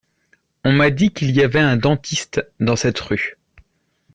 [0.63, 3.37] On m’a dit qu’il y avait un dentiste dans cette rue…